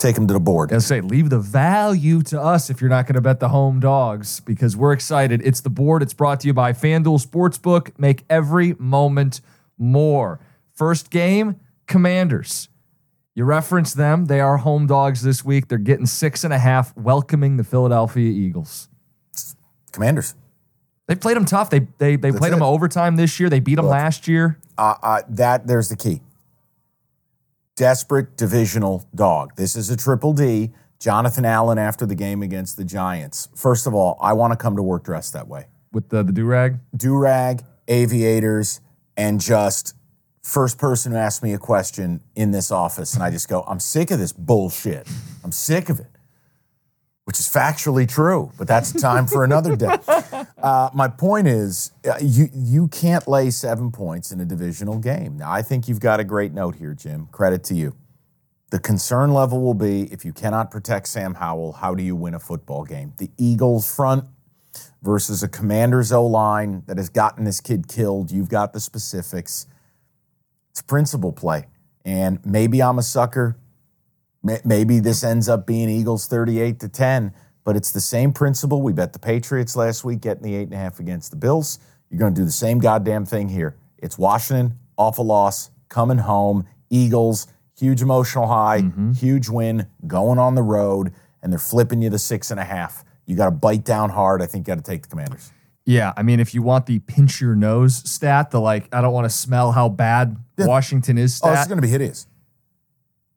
take 0.00 0.16
them 0.16 0.26
to 0.26 0.32
the 0.32 0.40
board. 0.40 0.72
And 0.72 0.82
say, 0.82 1.00
leave 1.00 1.30
the 1.30 1.38
value 1.38 2.22
to 2.22 2.40
us 2.40 2.70
if 2.70 2.80
you're 2.80 2.90
not 2.90 3.06
going 3.06 3.14
to 3.14 3.20
bet 3.20 3.38
the 3.38 3.50
home 3.50 3.78
dogs 3.78 4.40
because 4.40 4.76
we're 4.76 4.92
excited. 4.92 5.42
It's 5.44 5.60
the 5.60 5.70
board. 5.70 6.02
It's 6.02 6.14
brought 6.14 6.40
to 6.40 6.46
you 6.46 6.54
by 6.54 6.72
FanDuel 6.72 7.24
Sportsbook. 7.24 7.96
Make 7.98 8.24
every 8.28 8.74
moment 8.78 9.40
more. 9.78 10.40
First 10.72 11.10
game, 11.10 11.60
Commanders. 11.86 12.68
You 13.34 13.44
reference 13.44 13.94
them. 13.94 14.26
They 14.26 14.40
are 14.40 14.56
home 14.56 14.86
dogs 14.86 15.22
this 15.22 15.44
week. 15.44 15.68
They're 15.68 15.78
getting 15.78 16.06
six 16.06 16.42
and 16.42 16.52
a 16.52 16.58
half, 16.58 16.96
welcoming 16.96 17.58
the 17.58 17.64
Philadelphia 17.64 18.30
Eagles. 18.30 18.88
Commanders. 19.92 20.34
They 21.06 21.14
played 21.14 21.36
them 21.36 21.44
tough. 21.44 21.70
They 21.70 21.86
they 21.98 22.16
they 22.16 22.32
played 22.32 22.48
it. 22.48 22.56
them 22.56 22.62
overtime 22.62 23.16
this 23.16 23.40
year. 23.40 23.48
They 23.48 23.60
beat 23.60 23.76
them 23.76 23.86
Look, 23.86 23.92
last 23.92 24.28
year. 24.28 24.58
Uh, 24.78 24.94
uh, 25.02 25.22
that 25.28 25.66
there's 25.66 25.88
the 25.88 25.96
key 25.96 26.20
desperate 27.76 28.36
divisional 28.36 29.06
dog. 29.14 29.56
This 29.56 29.76
is 29.76 29.90
a 29.90 29.96
triple 29.96 30.32
D. 30.32 30.72
Jonathan 30.98 31.46
Allen 31.46 31.78
after 31.78 32.04
the 32.04 32.14
game 32.14 32.42
against 32.42 32.76
the 32.76 32.84
Giants. 32.84 33.48
First 33.54 33.86
of 33.86 33.94
all, 33.94 34.18
I 34.20 34.34
want 34.34 34.52
to 34.52 34.56
come 34.56 34.76
to 34.76 34.82
work 34.82 35.04
dressed 35.04 35.32
that 35.32 35.48
way. 35.48 35.66
With 35.92 36.10
the, 36.10 36.22
the 36.22 36.32
do 36.32 36.44
rag? 36.44 36.78
Do 36.94 37.16
rag, 37.16 37.64
aviators, 37.88 38.80
and 39.16 39.40
just 39.40 39.94
first 40.42 40.78
person 40.78 41.12
who 41.12 41.18
asked 41.18 41.42
me 41.42 41.54
a 41.54 41.58
question 41.58 42.20
in 42.36 42.50
this 42.50 42.70
office. 42.70 43.14
And 43.14 43.22
I 43.22 43.30
just 43.30 43.48
go, 43.48 43.62
I'm 43.62 43.80
sick 43.80 44.10
of 44.10 44.18
this 44.18 44.32
bullshit. 44.32 45.08
I'm 45.42 45.52
sick 45.52 45.88
of 45.88 46.00
it 46.00 46.19
which 47.30 47.38
is 47.38 47.46
factually 47.46 48.08
true, 48.08 48.50
but 48.58 48.66
that's 48.66 48.90
time 48.92 49.24
for 49.24 49.44
another 49.44 49.76
day. 49.76 49.96
Uh, 50.60 50.90
my 50.92 51.08
point 51.08 51.48
is, 51.48 51.90
uh, 52.06 52.12
you 52.20 52.50
you 52.52 52.86
can't 52.88 53.26
lay 53.26 53.48
seven 53.48 53.90
points 53.90 54.30
in 54.30 54.40
a 54.40 54.44
divisional 54.44 54.98
game. 54.98 55.38
Now, 55.38 55.50
I 55.50 55.62
think 55.62 55.88
you've 55.88 56.00
got 56.00 56.20
a 56.20 56.24
great 56.24 56.52
note 56.52 56.74
here, 56.74 56.92
Jim. 56.92 57.28
Credit 57.32 57.64
to 57.64 57.74
you. 57.74 57.96
The 58.70 58.78
concern 58.78 59.32
level 59.32 59.62
will 59.62 59.72
be 59.72 60.02
if 60.12 60.22
you 60.22 60.34
cannot 60.34 60.70
protect 60.70 61.08
Sam 61.08 61.32
Howell, 61.32 61.72
how 61.72 61.94
do 61.94 62.02
you 62.02 62.14
win 62.14 62.34
a 62.34 62.38
football 62.38 62.84
game? 62.84 63.14
The 63.16 63.30
Eagles 63.38 63.90
front 63.90 64.24
versus 65.00 65.42
a 65.42 65.48
Commanders 65.48 66.12
O 66.12 66.26
line 66.26 66.82
that 66.86 66.98
has 66.98 67.08
gotten 67.08 67.44
this 67.44 67.62
kid 67.62 67.88
killed. 67.88 68.30
You've 68.30 68.50
got 68.50 68.74
the 68.74 68.80
specifics. 68.80 69.66
It's 70.72 70.82
principle 70.82 71.32
play. 71.32 71.68
And 72.04 72.44
maybe 72.44 72.82
I'm 72.82 72.98
a 72.98 73.02
sucker 73.02 73.56
Maybe 74.42 75.00
this 75.00 75.22
ends 75.22 75.48
up 75.48 75.66
being 75.66 75.90
Eagles 75.90 76.26
38 76.26 76.80
to 76.80 76.88
10, 76.88 77.34
but 77.64 77.76
it's 77.76 77.92
the 77.92 78.00
same 78.00 78.32
principle. 78.32 78.80
We 78.80 78.92
bet 78.92 79.12
the 79.12 79.18
Patriots 79.18 79.76
last 79.76 80.02
week 80.02 80.20
getting 80.20 80.42
the 80.42 80.54
eight 80.54 80.64
and 80.64 80.72
a 80.72 80.78
half 80.78 80.98
against 80.98 81.30
the 81.30 81.36
Bills. 81.36 81.78
You're 82.08 82.18
going 82.18 82.34
to 82.34 82.40
do 82.40 82.44
the 82.44 82.50
same 82.50 82.78
goddamn 82.78 83.26
thing 83.26 83.50
here. 83.50 83.76
It's 83.98 84.16
Washington, 84.16 84.78
awful 84.96 85.26
loss, 85.26 85.70
coming 85.88 86.18
home, 86.18 86.66
Eagles, 86.88 87.48
huge 87.78 88.00
emotional 88.00 88.46
high, 88.46 88.80
mm-hmm. 88.80 89.12
huge 89.12 89.48
win, 89.48 89.86
going 90.06 90.38
on 90.38 90.54
the 90.54 90.62
road, 90.62 91.12
and 91.42 91.52
they're 91.52 91.58
flipping 91.58 92.00
you 92.00 92.08
the 92.08 92.18
six 92.18 92.50
and 92.50 92.58
a 92.58 92.64
half. 92.64 93.04
You 93.26 93.36
got 93.36 93.44
to 93.46 93.50
bite 93.50 93.84
down 93.84 94.10
hard. 94.10 94.42
I 94.42 94.46
think 94.46 94.66
you 94.66 94.74
got 94.74 94.82
to 94.82 94.90
take 94.90 95.02
the 95.02 95.08
Commanders. 95.08 95.52
Yeah, 95.86 96.12
I 96.16 96.22
mean, 96.22 96.40
if 96.40 96.54
you 96.54 96.62
want 96.62 96.86
the 96.86 96.98
pinch 97.00 97.40
your 97.40 97.54
nose 97.54 97.96
stat, 98.08 98.50
the 98.50 98.60
like, 98.60 98.88
I 98.94 99.00
don't 99.00 99.12
want 99.12 99.24
to 99.24 99.30
smell 99.30 99.72
how 99.72 99.88
bad 99.88 100.36
yeah. 100.56 100.66
Washington 100.66 101.18
is 101.18 101.36
stat. 101.36 101.50
Oh, 101.50 101.58
it's 101.58 101.66
going 101.66 101.78
to 101.78 101.82
be 101.82 101.88
hideous. 101.88 102.26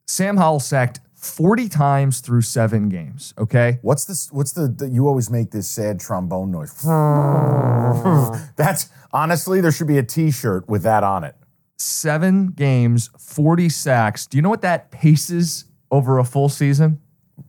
Sam 0.05 0.37
Howell 0.37 0.59
sacked 0.59 0.99
40 1.15 1.69
times 1.69 2.19
through 2.19 2.41
seven 2.41 2.89
games. 2.89 3.33
Okay. 3.37 3.79
What's 3.81 4.05
this? 4.05 4.31
What's 4.31 4.51
the, 4.51 4.67
the 4.67 4.89
you 4.89 5.07
always 5.07 5.29
make 5.29 5.51
this 5.51 5.69
sad 5.69 5.99
trombone 5.99 6.51
noise? 6.51 6.73
That's 8.57 8.89
honestly, 9.13 9.61
there 9.61 9.71
should 9.71 9.87
be 9.87 9.97
a 9.97 10.03
t 10.03 10.31
shirt 10.31 10.67
with 10.67 10.83
that 10.83 11.03
on 11.03 11.23
it. 11.23 11.35
Seven 11.77 12.47
games, 12.47 13.09
40 13.17 13.69
sacks. 13.69 14.25
Do 14.27 14.37
you 14.37 14.41
know 14.41 14.49
what 14.49 14.61
that 14.61 14.91
paces 14.91 15.65
over 15.91 16.19
a 16.19 16.23
full 16.23 16.49
season? 16.49 16.99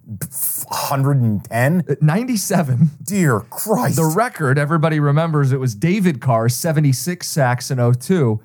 110? 0.06 1.84
Uh, 1.88 1.94
97. 2.00 2.90
Dear 3.02 3.40
Christ. 3.40 3.96
The 3.96 4.04
record, 4.04 4.58
everybody 4.58 5.00
remembers 5.00 5.52
it 5.52 5.60
was 5.60 5.74
David 5.74 6.20
Carr, 6.20 6.48
76 6.48 7.26
sacks 7.26 7.70
in 7.70 7.92
02. 7.92 8.40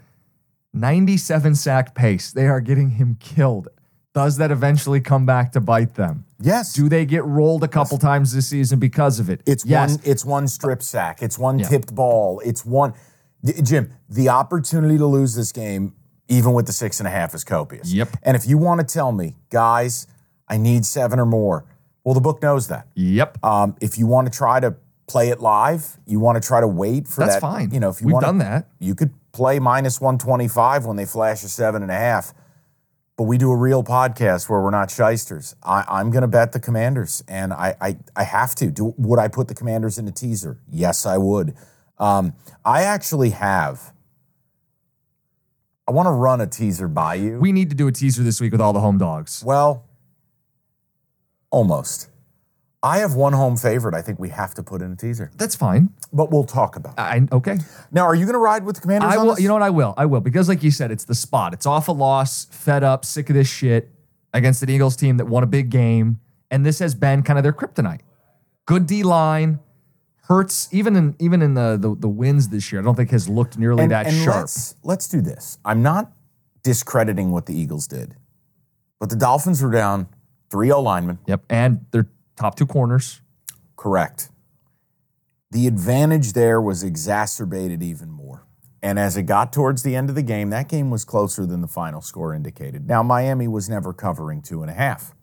97 0.74 1.56
sack 1.56 1.96
pace. 1.96 2.32
They 2.32 2.48
are 2.48 2.62
getting 2.62 2.92
him 2.92 3.18
killed. 3.20 3.70
Does 4.14 4.38
that 4.38 4.50
eventually 4.50 5.02
come 5.02 5.26
back 5.26 5.52
to 5.52 5.62
bite 5.62 5.94
them? 5.94 6.26
Yes. 6.42 6.74
Do 6.74 6.90
they 6.90 7.06
get 7.06 7.24
rolled 7.26 7.64
a 7.64 7.68
couple 7.68 7.96
yes. 7.98 8.02
times 8.02 8.34
this 8.34 8.48
season 8.48 8.80
because 8.80 9.20
of 9.20 9.30
it? 9.30 9.42
It's 9.46 9.66
yes. 9.66 9.92
one. 9.92 10.00
It's 10.04 10.26
one 10.26 10.48
strip 10.48 10.82
sack. 10.82 11.22
It's 11.22 11.38
one 11.38 11.60
yeah. 11.60 11.68
tipped 11.68 11.94
ball. 11.94 12.42
It's 12.44 12.66
one. 12.66 12.94
Jim, 13.64 13.92
the 14.10 14.30
opportunity 14.30 14.98
to 14.98 15.06
lose 15.06 15.36
this 15.36 15.52
game, 15.52 15.94
even 16.28 16.54
with 16.54 16.66
the 16.66 16.74
six 16.74 17.00
and 17.00 17.08
a 17.08 17.12
half, 17.12 17.36
is 17.36 17.44
copious. 17.44 17.94
Yep. 17.94 18.18
And 18.24 18.36
if 18.36 18.48
you 18.48 18.58
want 18.58 18.82
to 18.82 18.94
tell 18.94 19.12
me, 19.12 19.36
guys, 19.50 20.08
I 20.48 20.58
need 20.58 20.86
seven 20.86 21.20
or 21.20 21.26
more, 21.26 21.66
well, 22.04 22.16
the 22.16 22.22
book 22.22 22.42
knows 22.42 22.68
that. 22.70 22.88
Yep. 22.96 23.46
Um, 23.46 23.76
if 23.80 23.98
you 23.98 24.08
want 24.08 24.32
to 24.32 24.36
try 24.36 24.60
to 24.60 24.76
play 25.08 25.30
it 25.30 25.40
live, 25.40 25.98
you 26.08 26.20
want 26.20 26.42
to 26.42 26.46
try 26.46 26.60
to 26.60 26.68
wait 26.68 27.08
for 27.08 27.22
That's 27.22 27.36
that. 27.36 27.42
That's 27.42 27.54
fine. 27.56 27.72
You 27.72 27.80
know, 27.80 27.90
if 27.90 28.02
you 28.02 28.08
We've 28.08 28.14
want 28.14 28.26
done 28.26 28.38
that, 28.40 28.70
you 28.80 28.96
could 28.96 29.14
play 29.32 29.60
minus 29.60 30.02
one 30.02 30.18
twenty 30.18 30.48
five 30.48 30.86
when 30.86 30.98
they 30.98 31.06
flash 31.06 31.44
a 31.44 31.50
seven 31.50 31.84
and 31.84 31.92
a 31.92 31.96
half 31.96 32.34
but 33.20 33.26
we 33.26 33.38
do 33.38 33.52
a 33.52 33.56
real 33.58 33.84
podcast 33.84 34.50
where 34.50 34.62
we're 34.62 34.70
not 34.70 34.90
shysters. 34.90 35.54
I, 35.62 36.00
am 36.00 36.10
going 36.10 36.22
to 36.22 36.28
bet 36.30 36.54
the 36.54 36.60
Commanders, 36.62 37.22
and 37.28 37.52
I, 37.52 37.76
I, 37.82 37.98
I 38.16 38.24
have 38.24 38.56
to. 38.56 38.72
Do, 38.72 38.94
would 38.98 39.20
I 39.20 39.28
put 39.28 39.50
the 39.50 39.54
Commanders 39.54 39.98
in 39.98 40.08
a 40.08 40.12
teaser? 40.12 40.58
Yes, 40.72 41.06
I 41.06 41.18
would. 41.18 41.54
Um, 41.98 42.32
I 42.64 42.84
actually 42.84 43.32
have. 43.32 43.92
I 45.86 45.92
want 45.92 46.06
to 46.06 46.12
run 46.12 46.40
a 46.40 46.48
teaser 46.48 46.88
by 46.88 47.16
you. 47.16 47.40
We 47.40 47.52
need 47.52 47.70
to 47.72 47.76
do 47.76 47.90
a 47.90 47.92
teaser 47.92 48.24
this 48.24 48.40
week 48.40 48.54
with 48.54 48.62
all 48.62 48.72
the 48.72 48.80
home 48.80 48.98
dogs. 48.98 49.44
Well, 49.46 49.84
almost. 51.52 52.09
I 52.82 53.00
have 53.00 53.14
one 53.14 53.34
home 53.34 53.58
favorite. 53.58 53.94
I 53.94 54.02
think 54.02 54.20
we 54.20 54.30
have 54.30 54.54
to 54.56 54.64
put 54.64 54.82
in 54.82 54.94
a 54.94 54.96
teaser. 54.96 55.32
That's 55.36 55.56
fine. 55.56 55.90
But 56.14 56.32
we'll 56.32 56.46
talk 56.46 56.78
about 56.78 56.94
it. 56.94 57.02
I, 57.02 57.28
okay. 57.32 57.58
Now, 57.92 58.06
are 58.06 58.16
you 58.16 58.26
going 58.26 58.34
to 58.34 58.40
ride 58.40 58.64
with 58.64 58.76
the 58.76 58.82
Commanders? 58.82 59.14
I 59.14 59.18
will. 59.18 59.38
You 59.40 59.50
know 59.50 59.56
what? 59.56 59.64
I 59.64 59.70
will. 59.70 59.94
I 59.98 60.06
will 60.06 60.22
because, 60.22 60.48
like 60.48 60.64
you 60.64 60.72
said, 60.72 60.90
it's 60.90 61.04
the 61.04 61.16
spot. 61.16 61.54
It's 61.54 61.66
off 61.66 61.90
a 61.90 61.92
loss, 61.92 62.46
fed 62.46 62.84
up, 62.84 63.04
sick 63.04 63.30
of 63.30 63.36
this 63.36 63.50
shit 63.50 63.90
against 64.34 64.64
an 64.64 64.70
Eagles 64.70 64.96
team 64.96 65.18
that 65.18 65.26
won 65.26 65.44
a 65.44 65.48
big 65.48 65.70
game, 65.70 66.22
and 66.50 66.66
this 66.66 66.80
has 66.80 66.96
been 66.96 67.22
kind 67.22 67.38
of 67.38 67.44
their 67.44 67.54
kryptonite. 67.54 68.02
Good 68.66 68.86
D 68.86 69.04
line. 69.04 69.60
Hurts 70.24 70.70
even 70.72 70.96
in 70.96 71.16
even 71.18 71.42
in 71.42 71.56
the, 71.56 71.76
the, 71.82 71.96
the 71.96 72.08
wins 72.08 72.50
this 72.50 72.72
year. 72.72 72.80
I 72.80 72.86
don't 72.86 72.94
think 72.94 73.10
has 73.10 73.28
looked 73.28 73.58
nearly 73.58 73.82
and, 73.82 73.92
that 73.92 74.06
and 74.06 74.16
sharp. 74.16 74.42
Let's, 74.42 74.76
let's 74.84 75.08
do 75.10 75.22
this. 75.22 75.58
I'm 75.66 75.82
not 75.82 76.12
discrediting 76.62 77.32
what 77.32 77.48
the 77.48 77.60
Eagles 77.60 77.88
did, 77.88 78.16
but 79.00 79.10
the 79.10 79.16
Dolphins 79.16 79.64
were 79.64 79.72
down 79.72 80.08
three 80.52 80.72
O 80.72 80.80
linemen. 80.80 81.18
Yep, 81.26 81.46
and 81.50 81.86
their 81.90 82.08
top 82.40 82.56
two 82.56 82.66
corners. 82.66 83.22
Correct. 83.76 84.30
The 85.52 85.68
advantage 85.68 86.34
there 86.34 86.62
was 86.62 86.84
exacerbated 86.84 87.84
even 87.84 88.10
more. 88.10 88.46
And 88.82 88.98
as 88.98 89.18
it 89.18 89.24
got 89.24 89.52
towards 89.52 89.84
the 89.84 89.96
end 89.96 90.10
of 90.10 90.16
the 90.16 90.22
game, 90.22 90.52
that 90.52 90.70
game 90.70 90.90
was 90.90 91.04
closer 91.04 91.46
than 91.46 91.62
the 91.62 91.68
final 91.68 92.02
score 92.02 92.34
indicated. 92.34 92.88
Now, 92.88 93.04
Miami 93.04 93.48
was 93.48 93.68
never 93.68 93.92
covering 93.92 94.42
two 94.42 94.62
and 94.62 94.72
a 94.72 94.74
half. 94.74 95.14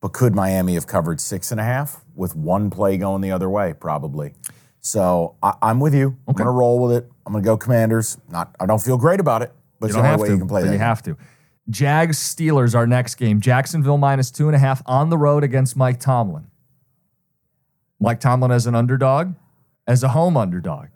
But 0.00 0.14
could 0.14 0.34
Miami 0.34 0.74
have 0.74 0.86
covered 0.86 1.20
six 1.20 1.50
and 1.50 1.60
a 1.60 1.64
half 1.64 2.02
with 2.14 2.34
one 2.34 2.70
play 2.70 2.96
going 2.96 3.20
the 3.20 3.32
other 3.32 3.50
way? 3.50 3.74
Probably. 3.74 4.32
So 4.80 5.36
I, 5.42 5.54
am 5.62 5.78
with 5.78 5.94
you. 5.94 6.06
Okay. 6.06 6.16
I'm 6.28 6.34
going 6.34 6.46
to 6.46 6.52
roll 6.52 6.78
with 6.78 6.96
it. 6.96 7.10
I'm 7.26 7.34
going 7.34 7.44
to 7.44 7.46
go 7.46 7.58
Commanders. 7.58 8.16
Not, 8.30 8.56
I 8.58 8.64
don't 8.64 8.82
feel 8.82 8.96
great 8.96 9.20
about 9.20 9.42
it, 9.42 9.52
but 9.78 9.90
you 9.90 10.00
way 10.00 10.16
to, 10.16 10.32
you 10.32 10.38
can 10.38 10.48
play 10.48 10.62
that. 10.62 10.72
You 10.72 10.78
have 10.78 11.02
to. 11.02 11.18
Jags 11.70 12.18
Steelers, 12.18 12.74
our 12.74 12.86
next 12.86 13.14
game. 13.14 13.40
Jacksonville 13.40 13.98
minus 13.98 14.30
two 14.30 14.48
and 14.48 14.56
a 14.56 14.58
half 14.58 14.82
on 14.86 15.08
the 15.08 15.16
road 15.16 15.44
against 15.44 15.76
Mike 15.76 16.00
Tomlin. 16.00 16.46
Mike 18.00 18.20
Tomlin 18.20 18.50
as 18.50 18.66
an 18.66 18.74
underdog, 18.74 19.34
as 19.86 20.02
a 20.02 20.08
home 20.08 20.36
underdog. 20.36 20.88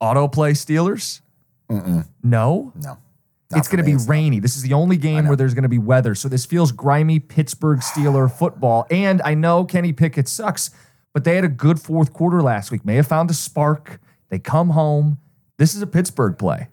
Auto 0.00 0.28
play 0.28 0.52
Steelers? 0.52 1.20
No. 1.68 2.72
No. 2.74 2.98
Not 3.50 3.58
it's 3.60 3.68
going 3.68 3.78
to 3.78 3.84
be 3.84 3.94
not. 3.94 4.08
rainy. 4.08 4.40
This 4.40 4.56
is 4.56 4.62
the 4.62 4.74
only 4.74 4.96
game 4.96 5.26
where 5.26 5.36
there's 5.36 5.54
going 5.54 5.62
to 5.62 5.68
be 5.70 5.78
weather. 5.78 6.14
So 6.14 6.28
this 6.28 6.44
feels 6.44 6.70
grimy 6.70 7.18
Pittsburgh 7.18 7.80
Steeler 7.80 8.30
football. 8.38 8.86
And 8.90 9.22
I 9.22 9.34
know 9.34 9.64
Kenny 9.64 9.92
Pickett 9.92 10.28
sucks, 10.28 10.70
but 11.14 11.24
they 11.24 11.34
had 11.34 11.44
a 11.44 11.48
good 11.48 11.80
fourth 11.80 12.12
quarter 12.12 12.42
last 12.42 12.70
week. 12.70 12.84
May 12.84 12.96
have 12.96 13.06
found 13.06 13.30
a 13.30 13.34
spark. 13.34 14.00
They 14.28 14.38
come 14.38 14.70
home. 14.70 15.18
This 15.56 15.74
is 15.74 15.80
a 15.80 15.86
Pittsburgh 15.86 16.36
play. 16.38 16.68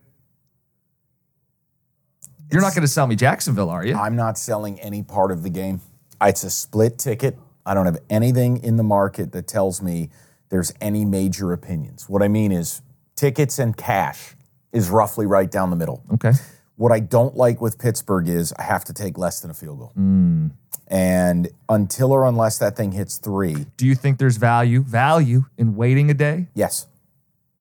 You're 2.52 2.62
not 2.62 2.74
going 2.74 2.82
to 2.84 2.88
sell 2.88 3.08
me 3.08 3.16
Jacksonville, 3.16 3.70
are 3.70 3.86
you? 3.86 3.96
I'm 3.96 4.16
not 4.16 4.38
selling 4.38 4.80
any 4.80 5.02
part 5.04 5.32
of 5.32 5.44
the 5.44 5.50
game. 5.50 5.82
It's 6.22 6.44
a 6.44 6.50
split 6.50 6.98
ticket. 6.98 7.38
I 7.66 7.74
don't 7.74 7.86
have 7.86 7.98
anything 8.10 8.64
in 8.64 8.78
the 8.78 8.84
market 8.84 9.32
that 9.32 9.48
tells 9.48 9.82
me 9.82 10.10
there's 10.50 10.72
any 10.80 11.06
major 11.06 11.52
opinions. 11.54 12.08
What 12.08 12.22
I 12.22 12.28
mean 12.28 12.52
is 12.52 12.82
tickets 13.16 13.58
and 13.60 13.76
cash 13.76 14.36
is 14.72 14.90
roughly 14.90 15.26
right 15.26 15.50
down 15.50 15.70
the 15.72 15.76
middle. 15.76 16.04
Okay. 16.14 16.32
What 16.76 16.92
I 16.92 17.00
don't 17.00 17.36
like 17.36 17.62
with 17.62 17.80
Pittsburgh 17.80 18.28
is 18.28 18.54
I 18.60 18.64
have 18.64 18.84
to 18.86 18.94
take 18.94 19.18
less 19.18 19.40
than 19.40 19.50
a 19.50 19.54
field 19.54 19.80
goal. 19.80 19.92
Hmm. 19.96 20.48
And 20.88 21.50
until 21.68 22.12
or 22.12 22.26
unless 22.26 22.60
that 22.60 22.76
thing 22.78 22.92
hits 22.92 23.18
three, 23.18 23.66
Do 23.78 23.88
you 23.88 23.96
think 23.96 24.20
there's 24.20 24.38
value 24.38 24.82
value 24.84 25.46
in 25.58 25.76
waiting 25.76 26.12
a 26.12 26.14
day? 26.14 26.48
yes. 26.54 26.86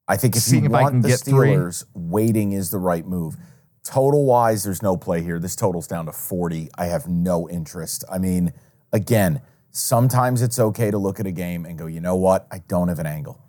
I 0.07 0.19
think 0.19 0.37
if 0.37 0.43
Seeing 0.43 0.65
you 0.65 0.69
if 0.69 0.75
I 0.75 0.83
want 0.83 0.93
can 0.93 1.01
the 1.01 1.09
get 1.09 1.21
three. 1.21 1.49
Steelers, 1.53 1.85
waiting 1.95 2.53
is 2.53 2.69
the 2.71 2.77
right 2.79 3.07
move. 3.07 3.39
Total 3.85 4.25
wise, 4.25 4.65
there's 4.65 4.83
no 4.83 4.97
play 4.97 5.23
here. 5.23 5.39
This 5.39 5.55
total's 5.55 5.87
down 5.87 6.07
to 6.07 6.13
40. 6.13 6.71
I 6.77 6.87
have 6.87 7.07
no 7.07 7.49
interest. 7.49 8.03
I 8.11 8.19
mean, 8.19 8.53
again, 8.93 9.43
sometimes 9.71 10.41
it's 10.41 10.59
okay 10.59 10.91
to 10.91 10.97
look 10.97 11.21
at 11.21 11.27
a 11.27 11.33
game 11.33 11.67
and 11.67 11.79
go, 11.79 11.87
you 11.87 12.01
know 12.01 12.17
what? 12.17 12.47
I 12.51 12.59
don't 12.67 12.89
have 12.89 12.99
an 12.99 13.07
angle. 13.07 13.41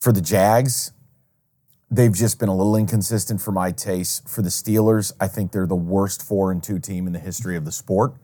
For 0.00 0.12
the 0.12 0.20
Jags, 0.20 0.92
they've 1.90 2.12
just 2.12 2.38
been 2.38 2.48
a 2.48 2.56
little 2.56 2.76
inconsistent 2.76 3.40
for 3.40 3.50
my 3.50 3.72
taste. 3.72 4.28
For 4.28 4.42
the 4.42 4.48
Steelers, 4.48 5.12
I 5.20 5.26
think 5.26 5.50
they're 5.50 5.66
the 5.66 5.74
worst 5.74 6.22
four 6.22 6.52
and 6.52 6.62
two 6.62 6.78
team 6.78 7.06
in 7.06 7.12
the 7.12 7.18
history 7.18 7.56
of 7.56 7.64
the 7.64 7.72
sport. 7.72 8.14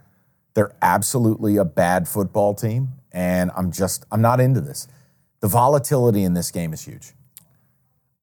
They're 0.55 0.75
absolutely 0.83 1.57
a 1.57 1.65
bad 1.65 2.09
football 2.09 2.55
team, 2.55 2.91
and 3.13 3.51
I'm 3.57 3.71
just 3.73 4.05
I'm 4.11 4.21
not 4.21 4.41
into 4.41 4.61
this. 4.61 4.89
The 5.41 5.49
volatility 5.49 6.23
in 6.23 6.35
this 6.35 6.51
game 6.51 6.73
is 6.73 6.83
huge. 6.83 7.13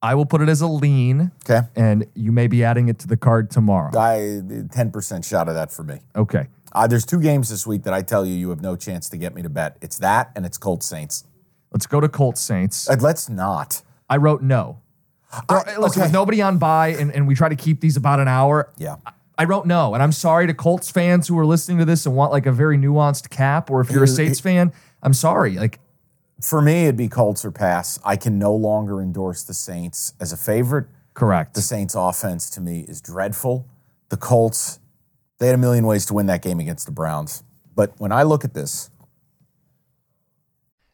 I 0.02 0.14
will 0.16 0.26
put 0.26 0.42
it 0.42 0.50
as 0.50 0.62
a 0.62 0.68
lean, 0.68 1.32
Okay. 1.50 1.68
and 1.76 2.06
you 2.14 2.32
may 2.32 2.48
be 2.48 2.64
adding 2.64 2.88
it 2.88 3.00
to 3.00 3.08
the 3.08 3.18
card 3.18 3.50
tomorrow. 3.50 3.90
I 3.98 4.42
10% 4.44 5.26
shot 5.26 5.48
of 5.50 5.56
that 5.56 5.72
for 5.72 5.84
me. 5.84 6.00
Okay. 6.16 6.48
Uh, 6.72 6.86
there's 6.86 7.06
two 7.06 7.20
games 7.20 7.50
this 7.50 7.66
week 7.66 7.84
that 7.84 7.94
I 7.94 8.02
tell 8.04 8.26
you 8.26 8.36
you 8.36 8.50
have 8.50 8.62
no 8.62 8.76
chance 8.76 9.10
to 9.10 9.18
get 9.18 9.34
me 9.34 9.42
to 9.42 9.50
bet. 9.50 9.78
It's 9.82 9.98
that 9.98 10.32
and 10.36 10.46
it's 10.46 10.58
Colts 10.58 10.86
Saints. 10.86 11.24
Let's 11.72 11.88
go 11.88 12.00
to 12.00 12.08
Colts 12.10 12.40
Saints. 12.42 12.88
Uh, 12.90 12.96
let's 13.00 13.28
not. 13.30 13.82
I 14.10 14.18
wrote 14.18 14.42
no. 14.44 14.80
There- 15.50 15.58
I- 15.58 15.78
listen, 15.78 15.82
with 15.82 15.98
okay. 15.98 16.12
nobody 16.12 16.42
on 16.42 16.58
by, 16.60 16.90
and, 16.90 17.12
and 17.12 17.28
we 17.28 17.34
try 17.36 17.50
to 17.50 17.56
keep 17.56 17.82
these 17.82 17.98
about 17.98 18.20
an 18.20 18.28
hour. 18.28 18.70
Yeah. 18.78 18.98
I 19.40 19.44
wrote 19.46 19.66
no, 19.66 19.94
and 19.94 20.02
I'm 20.02 20.12
sorry 20.12 20.48
to 20.48 20.54
Colts 20.54 20.90
fans 20.90 21.28
who 21.28 21.38
are 21.38 21.46
listening 21.46 21.78
to 21.80 21.86
this 21.86 22.06
and 22.06 22.16
want 22.16 22.32
like 22.32 22.46
a 22.46 22.52
very 22.52 22.78
nuanced 22.78 23.30
cap, 23.30 23.70
or 23.70 23.82
if 23.82 23.92
you're 23.92 24.04
a 24.04 24.08
Saints 24.08 24.40
fan, 24.40 24.72
I'm 25.04 25.14
sorry. 25.14 25.58
Like 25.58 25.80
For 26.42 26.62
me, 26.62 26.84
it'd 26.84 26.98
be 26.98 27.08
Colts 27.08 27.44
or 27.44 27.52
pass. 27.52 28.00
I 28.06 28.16
can 28.16 28.38
no 28.38 28.54
longer 28.54 29.02
endorse 29.02 29.44
the 29.44 29.54
Saints 29.54 30.14
as 30.20 30.32
a 30.32 30.38
favorite. 30.38 30.86
correct. 31.14 31.56
The 31.56 31.62
Saints 31.62 31.96
offense 31.96 32.50
to 32.52 32.62
me 32.62 32.82
is 32.82 33.02
dreadful. 33.02 33.68
The 34.10 34.18
Colts, 34.18 34.80
they 35.40 35.48
had 35.48 35.56
a 35.56 35.58
million 35.58 35.88
ways 35.88 36.06
to 36.08 36.14
win 36.14 36.28
that 36.28 36.44
game 36.44 36.60
against 36.60 36.86
the 36.86 36.92
Browns. 36.92 37.44
But 37.76 37.94
when 37.98 38.12
I 38.12 38.24
look 38.24 38.46
at 38.46 38.54
this, 38.54 38.92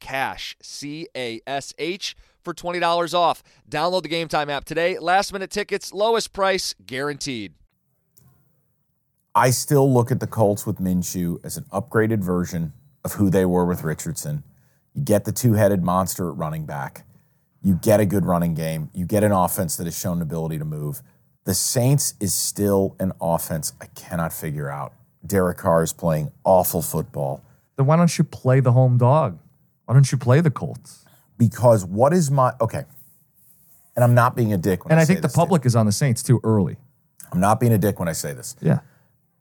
CASH, 0.00 0.56
C 0.62 1.08
A 1.16 1.40
S 1.46 1.72
H, 1.78 2.16
for 2.42 2.52
$20 2.54 3.14
off. 3.14 3.42
Download 3.70 4.02
the 4.02 4.08
Game 4.08 4.28
Time 4.28 4.50
app 4.50 4.64
today. 4.64 4.98
Last 4.98 5.32
minute 5.32 5.50
tickets, 5.50 5.92
lowest 5.92 6.32
price 6.32 6.74
guaranteed. 6.84 7.54
I 9.34 9.50
still 9.50 9.92
look 9.92 10.12
at 10.12 10.20
the 10.20 10.26
Colts 10.26 10.66
with 10.66 10.78
Minshew 10.78 11.44
as 11.44 11.56
an 11.56 11.64
upgraded 11.72 12.20
version 12.20 12.72
of 13.04 13.14
who 13.14 13.30
they 13.30 13.44
were 13.44 13.64
with 13.64 13.82
Richardson. 13.82 14.44
You 14.94 15.02
get 15.02 15.24
the 15.24 15.32
two 15.32 15.54
headed 15.54 15.82
monster 15.82 16.28
at 16.30 16.36
running 16.36 16.66
back. 16.66 17.04
You 17.62 17.74
get 17.82 17.98
a 17.98 18.06
good 18.06 18.26
running 18.26 18.54
game. 18.54 18.90
You 18.94 19.06
get 19.06 19.24
an 19.24 19.32
offense 19.32 19.76
that 19.76 19.84
has 19.84 19.98
shown 19.98 20.22
ability 20.22 20.58
to 20.58 20.64
move. 20.64 21.02
The 21.44 21.54
Saints 21.54 22.14
is 22.20 22.32
still 22.32 22.94
an 23.00 23.12
offense 23.20 23.72
I 23.80 23.86
cannot 23.86 24.32
figure 24.32 24.70
out. 24.70 24.92
Derek 25.26 25.58
Carr 25.58 25.82
is 25.82 25.92
playing 25.92 26.30
awful 26.44 26.82
football 26.82 27.44
then 27.76 27.86
why 27.86 27.96
don't 27.96 28.16
you 28.16 28.24
play 28.24 28.60
the 28.60 28.72
home 28.72 28.98
dog? 28.98 29.38
Why 29.86 29.94
don't 29.94 30.10
you 30.10 30.18
play 30.18 30.40
the 30.40 30.50
Colts? 30.50 31.04
because 31.38 31.84
what 31.84 32.12
is 32.12 32.30
my 32.30 32.52
okay? 32.60 32.84
And 33.96 34.04
I'm 34.04 34.14
not 34.14 34.34
being 34.34 34.52
a 34.52 34.58
dick 34.58 34.84
when 34.84 34.92
And 34.92 35.00
I, 35.00 35.02
I 35.02 35.06
think 35.06 35.22
the 35.22 35.28
public 35.28 35.64
is 35.66 35.76
on 35.76 35.86
the 35.86 35.92
Saints 35.92 36.22
too 36.22 36.40
early. 36.42 36.76
I'm 37.32 37.40
not 37.40 37.60
being 37.60 37.72
a 37.72 37.78
dick 37.78 37.98
when 37.98 38.08
I 38.08 38.12
say 38.12 38.32
this. 38.32 38.56
Yeah. 38.60 38.80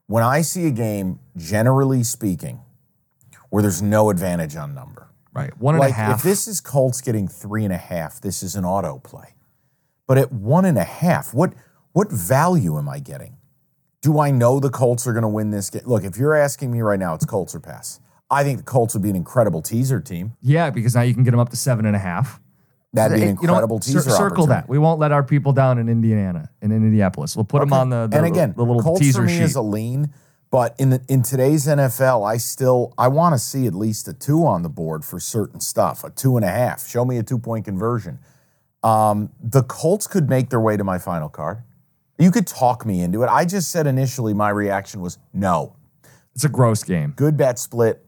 when 0.08 0.24
I 0.24 0.42
see 0.42 0.68
a 0.68 0.72
game, 0.72 1.20
generally 1.38 2.04
speaking, 2.04 2.62
where 3.50 3.62
there's 3.62 3.82
no 3.82 4.10
advantage 4.10 4.56
on 4.56 4.74
number, 4.74 5.08
Right. 5.34 5.58
One 5.60 5.76
and 5.76 5.84
a 5.84 5.92
half. 5.92 6.20
if 6.20 6.24
this 6.24 6.48
is 6.48 6.62
Colts 6.62 7.02
getting 7.02 7.28
three 7.28 7.64
and 7.64 7.74
a 7.74 7.78
half, 7.78 8.22
this 8.22 8.44
is 8.44 8.56
an 8.56 8.66
auto 8.66 9.00
play. 9.00 9.34
But 10.08 10.18
at 10.20 10.32
one 10.32 10.66
and 10.66 10.78
a 10.78 10.84
half, 10.84 11.34
what 11.34 11.54
what 11.94 12.12
value 12.12 12.78
am 12.78 12.88
I 12.90 13.00
getting? 13.00 13.38
Do 14.02 14.20
I 14.20 14.32
know 14.32 14.60
the 14.60 14.70
Colts 14.70 15.08
are 15.08 15.14
going 15.14 15.24
to 15.24 15.28
win 15.30 15.50
this 15.52 15.70
game? 15.70 15.84
Look, 15.86 16.04
if 16.04 16.18
you're 16.18 16.36
asking 16.36 16.72
me 16.72 16.82
right 16.82 17.00
now, 17.00 17.14
it's 17.16 17.26
Colts 17.26 17.56
or 17.56 17.60
pass. 17.60 18.00
I 18.34 18.44
think 18.44 18.58
the 18.58 18.64
Colts 18.64 18.94
would 18.94 19.04
be 19.04 19.10
an 19.10 19.16
incredible 19.16 19.62
teaser 19.62 20.00
team. 20.00 20.34
yeah, 20.42 20.70
because 20.70 20.96
now 20.96 21.02
you 21.02 21.14
can 21.14 21.24
get 21.24 21.32
them 21.32 21.40
up 21.40 21.50
to 21.50 21.56
seven 21.56 21.86
and 21.86 21.96
a 21.96 22.00
half. 22.00 22.40
That'd 22.94 23.18
be 23.18 23.24
an 23.24 23.30
You 23.30 23.48
know 23.48 23.54
incredible 23.54 23.80
teaser. 23.80 24.02
circle 24.02 24.46
that. 24.48 24.70
We 24.70 24.78
won't 24.78 25.00
let 25.00 25.12
our 25.12 25.24
people 25.24 25.52
down 25.52 25.80
in 25.80 25.90
Indiana 25.90 26.50
and 26.62 26.72
in 26.72 26.84
Indianapolis. 26.84 27.36
We'll 27.36 27.46
put 27.46 27.62
them 27.62 27.74
on 27.74 27.90
the, 27.90 28.08
the 28.08 28.18
and 28.18 28.26
again, 28.26 28.54
the 28.56 28.64
little 28.64 28.84
Colts 28.84 29.00
teaser 29.02 29.22
for 29.22 29.26
me 29.26 29.34
sheet. 29.34 29.44
is 29.44 29.56
a 29.56 29.62
lean, 29.62 30.14
but 30.52 30.76
in 30.78 30.92
the, 30.92 31.02
in 31.10 31.24
today's 31.24 31.66
NFL, 31.66 32.24
I 32.28 32.38
still 32.38 32.94
I 32.98 33.08
want 33.08 33.34
to 33.34 33.40
see 33.40 33.66
at 33.66 33.74
least 33.74 34.08
a 34.08 34.14
two 34.14 34.46
on 34.46 34.62
the 34.62 34.70
board 34.70 35.04
for 35.04 35.20
certain 35.20 35.60
stuff, 35.60 36.04
a 36.04 36.12
two 36.12 36.36
and 36.38 36.46
a 36.46 36.50
half. 36.50 36.88
Show 36.88 37.04
me 37.04 37.18
a 37.18 37.24
two 37.24 37.40
point 37.40 37.66
conversion. 37.66 38.20
Um, 38.84 39.32
the 39.42 39.64
Colts 39.64 40.06
could 40.08 40.30
make 40.30 40.50
their 40.52 40.60
way 40.60 40.78
to 40.78 40.84
my 40.84 40.98
final 41.00 41.30
card. 41.30 41.64
You 42.20 42.30
could 42.30 42.46
talk 42.46 42.86
me 42.86 43.02
into 43.02 43.24
it. 43.24 43.28
I 43.28 43.46
just 43.46 43.72
said 43.72 43.88
initially 43.88 44.34
my 44.36 44.50
reaction 44.50 45.02
was 45.02 45.18
no. 45.34 45.76
it's 46.36 46.44
a 46.44 46.50
gross 46.50 46.84
game. 46.84 47.14
Good 47.16 47.38
bet 47.38 47.58
split, 47.58 48.06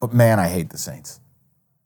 but 0.00 0.12
man, 0.12 0.38
I 0.38 0.48
hate 0.48 0.70
the 0.70 0.78
Saints, 0.78 1.20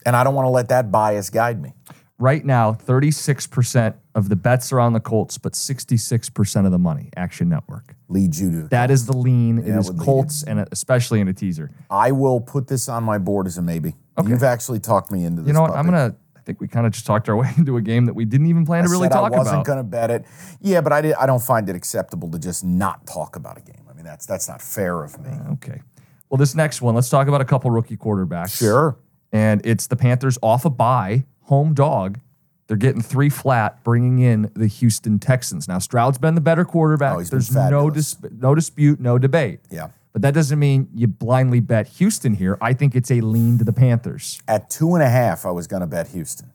and 0.06 0.14
I 0.16 0.24
don't 0.24 0.34
want 0.34 0.46
to 0.46 0.50
let 0.50 0.68
that 0.68 0.90
bias 0.90 1.30
guide 1.30 1.60
me. 1.60 1.74
Right 2.18 2.44
now, 2.44 2.72
36% 2.72 3.94
of 4.14 4.28
the 4.28 4.36
bets 4.36 4.72
are 4.72 4.78
on 4.78 4.92
the 4.92 5.00
Colts, 5.00 5.36
but 5.36 5.54
66% 5.54 6.64
of 6.64 6.70
the 6.70 6.78
money, 6.78 7.10
Action 7.16 7.48
Network. 7.48 7.96
Lead 8.08 8.36
you 8.36 8.50
to 8.52 8.68
That 8.68 8.92
is 8.92 9.06
the 9.06 9.16
lean. 9.16 9.58
Yeah, 9.58 9.74
it 9.74 9.78
is 9.80 9.90
Colts, 9.98 10.44
and 10.44 10.66
especially 10.70 11.20
in 11.20 11.26
a 11.26 11.32
teaser. 11.32 11.72
I 11.90 12.12
will 12.12 12.40
put 12.40 12.68
this 12.68 12.88
on 12.88 13.02
my 13.02 13.18
board 13.18 13.48
as 13.48 13.58
a 13.58 13.62
maybe. 13.62 13.96
Okay. 14.16 14.30
You've 14.30 14.44
actually 14.44 14.78
talked 14.78 15.10
me 15.10 15.24
into 15.24 15.42
this. 15.42 15.48
You 15.48 15.54
know 15.54 15.62
what? 15.62 15.72
I'm 15.72 15.84
gonna. 15.86 16.14
I 16.36 16.40
think 16.40 16.60
we 16.60 16.68
kind 16.68 16.86
of 16.86 16.92
just 16.92 17.04
talked 17.04 17.28
our 17.28 17.36
way 17.40 17.50
into 17.56 17.76
a 17.78 17.82
game 17.82 18.04
that 18.04 18.14
we 18.14 18.24
didn't 18.24 18.46
even 18.46 18.64
plan 18.64 18.84
to 18.84 18.90
I 18.90 18.92
really 18.92 19.08
said 19.08 19.14
talk 19.14 19.32
I 19.32 19.36
wasn't 19.36 19.66
going 19.66 19.78
to 19.78 19.84
bet 19.84 20.10
it. 20.10 20.24
Yeah, 20.60 20.82
but 20.82 20.92
I, 20.92 21.00
did, 21.00 21.14
I 21.14 21.26
don't 21.26 21.42
find 21.42 21.68
it 21.68 21.74
acceptable 21.74 22.30
to 22.30 22.38
just 22.38 22.62
not 22.64 23.06
talk 23.06 23.34
about 23.34 23.56
a 23.56 23.62
game. 23.62 23.82
I 23.90 23.94
mean, 23.94 24.04
that's 24.04 24.24
that's 24.24 24.46
not 24.46 24.62
fair 24.62 25.02
of 25.02 25.18
me. 25.20 25.30
Okay. 25.54 25.80
Well, 26.34 26.38
this 26.40 26.56
next 26.56 26.82
one, 26.82 26.96
let's 26.96 27.08
talk 27.08 27.28
about 27.28 27.42
a 27.42 27.44
couple 27.44 27.70
rookie 27.70 27.96
quarterbacks. 27.96 28.58
Sure. 28.58 28.96
and 29.30 29.64
it's 29.64 29.86
the 29.86 29.94
Panthers 29.94 30.36
off 30.42 30.64
a 30.64 30.70
bye, 30.70 31.26
home 31.42 31.74
dog. 31.74 32.18
They're 32.66 32.76
getting 32.76 33.02
three 33.02 33.30
flat, 33.30 33.84
bringing 33.84 34.18
in 34.18 34.50
the 34.52 34.66
Houston 34.66 35.20
Texans. 35.20 35.68
Now 35.68 35.78
Stroud's 35.78 36.18
been 36.18 36.34
the 36.34 36.40
better 36.40 36.64
quarterback. 36.64 37.18
Oh, 37.18 37.22
There's 37.22 37.54
no 37.54 37.88
dis- 37.88 38.16
no 38.32 38.52
dispute, 38.56 38.98
no 38.98 39.16
debate. 39.16 39.60
Yeah. 39.70 39.90
But 40.12 40.22
that 40.22 40.34
doesn't 40.34 40.58
mean 40.58 40.88
you 40.92 41.06
blindly 41.06 41.60
bet 41.60 41.86
Houston 41.86 42.34
here. 42.34 42.58
I 42.60 42.72
think 42.72 42.96
it's 42.96 43.12
a 43.12 43.20
lean 43.20 43.58
to 43.58 43.64
the 43.64 43.72
Panthers. 43.72 44.42
At 44.48 44.68
two 44.70 44.94
and 44.96 45.04
a 45.04 45.08
half, 45.10 45.46
I 45.46 45.52
was 45.52 45.68
going 45.68 45.82
to 45.82 45.86
bet 45.86 46.08
Houston. 46.08 46.50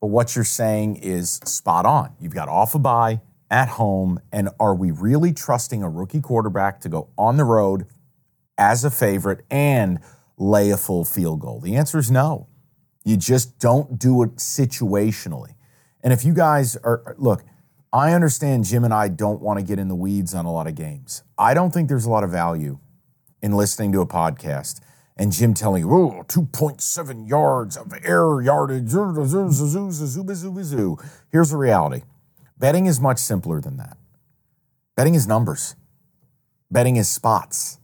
But 0.00 0.08
what 0.08 0.34
you're 0.34 0.44
saying 0.44 0.96
is 0.96 1.34
spot 1.44 1.86
on. 1.86 2.16
You've 2.18 2.34
got 2.34 2.48
off 2.48 2.74
a 2.74 2.80
bye 2.80 3.20
at 3.48 3.68
home, 3.68 4.18
and 4.32 4.48
are 4.58 4.74
we 4.74 4.90
really 4.90 5.32
trusting 5.32 5.84
a 5.84 5.88
rookie 5.88 6.20
quarterback 6.20 6.80
to 6.80 6.88
go 6.88 7.10
on 7.16 7.36
the 7.36 7.44
road 7.44 7.86
as 8.58 8.84
a 8.84 8.90
favorite 8.90 9.44
and 9.50 10.00
lay 10.36 10.70
a 10.70 10.76
full 10.76 11.04
field 11.04 11.40
goal? 11.40 11.60
The 11.60 11.76
answer 11.76 11.98
is 11.98 12.10
no. 12.10 12.48
You 13.04 13.16
just 13.16 13.58
don't 13.58 13.98
do 13.98 14.22
it 14.22 14.36
situationally. 14.36 15.54
And 16.02 16.12
if 16.12 16.24
you 16.24 16.34
guys 16.34 16.76
are, 16.76 17.14
look, 17.18 17.44
I 17.92 18.12
understand 18.12 18.64
Jim 18.64 18.84
and 18.84 18.92
I 18.92 19.08
don't 19.08 19.40
want 19.40 19.58
to 19.60 19.64
get 19.64 19.78
in 19.78 19.88
the 19.88 19.94
weeds 19.94 20.34
on 20.34 20.46
a 20.46 20.52
lot 20.52 20.66
of 20.66 20.74
games. 20.74 21.22
I 21.38 21.54
don't 21.54 21.72
think 21.72 21.88
there's 21.88 22.06
a 22.06 22.10
lot 22.10 22.24
of 22.24 22.30
value 22.30 22.78
in 23.42 23.52
listening 23.52 23.92
to 23.92 24.00
a 24.00 24.06
podcast 24.06 24.80
and 25.16 25.30
Jim 25.30 25.54
telling 25.54 25.84
you, 25.84 25.92
oh, 25.92 26.24
2.7 26.26 27.28
yards 27.28 27.76
of 27.76 27.92
air 28.02 28.40
yardage. 28.40 28.88
zoo, 28.88 29.14
zoo, 29.14 29.26
zoo, 29.26 29.50
zoo, 29.50 29.90
zoo, 29.92 30.34
zoo, 30.34 30.34
zoo, 30.34 30.64
zoo." 30.64 30.98
Here's 31.30 31.50
the 31.50 31.56
reality 31.56 32.02
betting 32.58 32.86
is 32.86 33.00
much 33.00 33.18
simpler 33.18 33.60
than 33.60 33.76
that. 33.76 33.96
Betting 34.96 35.14
is 35.14 35.26
numbers, 35.26 35.76
betting 36.70 36.96
is 36.96 37.08
spots, 37.08 37.78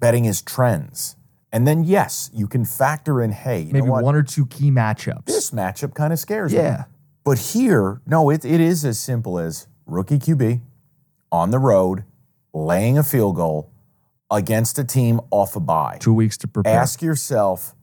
betting 0.00 0.24
is 0.24 0.42
trends. 0.42 1.16
And 1.52 1.66
then, 1.66 1.84
yes, 1.84 2.30
you 2.34 2.46
can 2.46 2.64
factor 2.64 3.22
in, 3.22 3.32
hey, 3.32 3.60
you 3.60 3.72
Maybe 3.72 3.86
know 3.86 3.92
what? 3.92 4.04
one 4.04 4.14
or 4.14 4.22
two 4.22 4.46
key 4.46 4.70
matchups. 4.70 5.24
this 5.26 5.52
matchup 5.52 5.94
kind 5.94 6.12
of 6.12 6.18
scares 6.18 6.52
me. 6.52 6.58
Yeah. 6.58 6.84
But 7.24 7.38
here, 7.38 8.00
no, 8.06 8.30
it, 8.30 8.44
it 8.44 8.60
is 8.60 8.84
as 8.84 8.98
simple 9.00 9.38
as 9.38 9.66
rookie 9.86 10.18
QB 10.18 10.60
on 11.32 11.50
the 11.50 11.58
road, 11.58 12.04
laying 12.52 12.98
a 12.98 13.02
field 13.02 13.36
goal 13.36 13.70
against 14.30 14.78
a 14.78 14.84
team 14.84 15.20
off 15.30 15.56
a 15.56 15.60
bye. 15.60 15.96
Two 16.00 16.12
weeks 16.14 16.36
to 16.38 16.48
prepare. 16.48 16.78
Ask 16.78 17.00
yourself, 17.00 17.74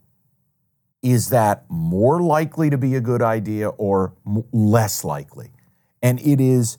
is 1.02 1.30
that 1.30 1.64
more 1.70 2.22
likely 2.22 2.70
to 2.70 2.78
be 2.78 2.96
a 2.96 3.02
good 3.02 3.22
idea 3.22 3.70
or 3.70 4.14
m- 4.26 4.44
less 4.52 5.04
likely? 5.04 5.52
And 6.02 6.20
it 6.22 6.40
is, 6.40 6.78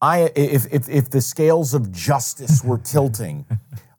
I 0.00 0.32
if, 0.34 0.66
if, 0.72 0.88
if 0.88 1.10
the 1.10 1.20
scales 1.20 1.74
of 1.74 1.92
justice 1.92 2.62
were 2.64 2.78
tilting, 2.84 3.46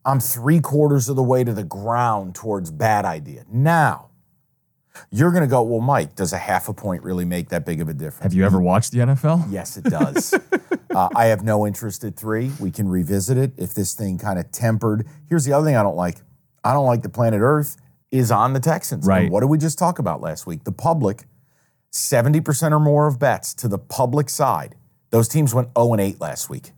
I'm 0.09 0.19
three 0.19 0.59
quarters 0.59 1.07
of 1.07 1.15
the 1.15 1.23
way 1.23 1.43
to 1.43 1.53
the 1.53 1.63
ground 1.63 2.35
towards 2.35 2.71
bad 2.71 3.05
idea. 3.05 3.45
Now, 3.51 4.09
you're 5.11 5.31
going 5.31 5.43
to 5.43 5.47
go, 5.47 5.61
well, 5.61 5.81
Mike, 5.81 6.15
does 6.15 6.33
a 6.33 6.37
half 6.37 6.67
a 6.67 6.73
point 6.73 7.03
really 7.03 7.25
make 7.25 7.49
that 7.49 7.65
big 7.65 7.79
of 7.79 7.89
a 7.89 7.93
difference? 7.93 8.23
Have 8.23 8.33
you 8.33 8.43
ever 8.43 8.59
watched 8.59 8.91
the 8.91 8.99
NFL? 8.99 9.51
Yes, 9.51 9.77
it 9.77 9.83
does. 9.85 10.33
uh, 10.89 11.09
I 11.15 11.25
have 11.25 11.43
no 11.43 11.65
interest 11.65 12.03
at 12.03 12.15
three. 12.15 12.51
We 12.59 12.71
can 12.71 12.89
revisit 12.89 13.37
it 13.37 13.53
if 13.57 13.73
this 13.73 13.93
thing 13.93 14.17
kind 14.17 14.39
of 14.39 14.51
tempered. 14.51 15.07
Here's 15.29 15.45
the 15.45 15.53
other 15.53 15.65
thing 15.65 15.75
I 15.75 15.83
don't 15.83 15.95
like. 15.95 16.17
I 16.63 16.73
don't 16.73 16.87
like 16.87 17.03
the 17.03 17.09
planet 17.09 17.41
Earth 17.41 17.77
is 18.11 18.31
on 18.31 18.53
the 18.53 18.59
Texans. 18.59 19.07
And 19.07 19.15
Right. 19.15 19.31
what 19.31 19.41
did 19.41 19.49
we 19.49 19.59
just 19.59 19.77
talk 19.77 19.99
about 19.99 20.21
last 20.21 20.47
week? 20.47 20.63
The 20.63 20.71
public, 20.71 21.25
70% 21.93 22.71
or 22.71 22.79
more 22.79 23.07
of 23.07 23.19
bets 23.19 23.53
to 23.55 23.67
the 23.67 23.77
public 23.77 24.29
side. 24.29 24.75
Those 25.11 25.27
teams 25.27 25.53
went 25.53 25.69
0 25.77 25.93
and 25.93 26.01
8 26.01 26.19
last 26.19 26.49
week. 26.49 26.73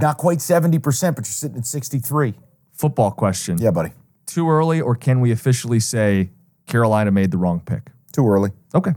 Not 0.00 0.16
quite 0.18 0.38
70%, 0.38 0.82
but 1.14 1.26
you're 1.26 1.32
sitting 1.32 1.58
at 1.58 1.66
63. 1.66 2.34
Football 2.72 3.10
question. 3.10 3.58
Yeah, 3.58 3.70
buddy. 3.70 3.92
Too 4.26 4.48
early, 4.48 4.80
or 4.80 4.94
can 4.94 5.20
we 5.20 5.32
officially 5.32 5.80
say 5.80 6.30
Carolina 6.66 7.10
made 7.10 7.30
the 7.30 7.38
wrong 7.38 7.60
pick? 7.60 7.90
Too 8.12 8.26
early. 8.26 8.50
Okay. 8.74 8.92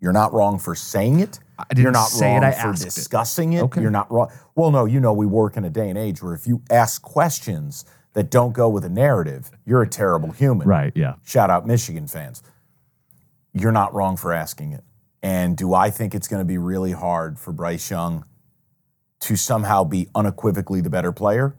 You're 0.00 0.12
not 0.12 0.32
wrong 0.32 0.58
for 0.58 0.74
saying 0.74 1.20
it. 1.20 1.40
I 1.58 1.64
didn't 1.70 1.84
You're 1.84 1.92
not 1.92 2.08
say 2.08 2.32
it, 2.32 2.34
wrong 2.34 2.44
I 2.44 2.50
for 2.52 2.68
asked 2.68 2.82
it. 2.82 2.94
discussing 2.94 3.52
it. 3.54 3.62
Okay. 3.62 3.80
You're 3.80 3.90
not 3.90 4.10
wrong. 4.10 4.30
Well, 4.54 4.70
no, 4.70 4.84
you 4.84 5.00
know 5.00 5.12
we 5.12 5.26
work 5.26 5.56
in 5.56 5.64
a 5.64 5.70
day 5.70 5.88
and 5.88 5.96
age 5.96 6.22
where 6.22 6.34
if 6.34 6.46
you 6.46 6.62
ask 6.70 7.00
questions 7.00 7.84
that 8.12 8.30
don't 8.30 8.52
go 8.52 8.68
with 8.68 8.84
a 8.84 8.88
narrative, 8.88 9.50
you're 9.64 9.82
a 9.82 9.88
terrible 9.88 10.32
human. 10.32 10.66
Right. 10.68 10.92
Yeah. 10.94 11.14
Shout 11.24 11.50
out 11.50 11.66
Michigan 11.66 12.06
fans. 12.08 12.42
You're 13.52 13.72
not 13.72 13.94
wrong 13.94 14.16
for 14.16 14.32
asking 14.32 14.72
it. 14.72 14.82
And 15.22 15.56
do 15.56 15.72
I 15.72 15.90
think 15.90 16.14
it's 16.14 16.28
going 16.28 16.40
to 16.40 16.44
be 16.44 16.58
really 16.58 16.92
hard 16.92 17.38
for 17.38 17.52
Bryce 17.52 17.90
Young 17.90 18.24
to 19.24 19.36
somehow 19.36 19.84
be 19.84 20.08
unequivocally 20.14 20.80
the 20.80 20.90
better 20.90 21.12
player? 21.12 21.56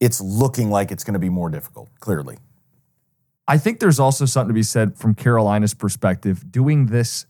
It's 0.00 0.20
looking 0.20 0.70
like 0.70 0.90
it's 0.90 1.04
going 1.04 1.14
to 1.14 1.20
be 1.20 1.28
more 1.28 1.50
difficult, 1.50 1.88
clearly. 2.00 2.38
I 3.46 3.58
think 3.58 3.80
there's 3.80 4.00
also 4.00 4.24
something 4.26 4.48
to 4.48 4.54
be 4.54 4.62
said 4.62 4.96
from 4.96 5.14
Carolina's 5.14 5.74
perspective, 5.74 6.50
doing 6.50 6.86
this 6.86 7.26